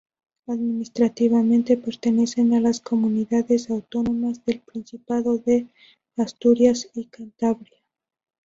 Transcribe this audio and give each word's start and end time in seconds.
Administrativamente, 0.47 1.77
pertenece 1.77 2.41
a 2.41 2.59
las 2.59 2.79
comunidades 2.81 3.69
autónomas 3.69 4.43
del 4.45 4.59
Principado 4.61 5.37
de 5.37 5.67
Asturias 6.17 6.89
y 6.95 7.05
Cantabria. 7.05 7.77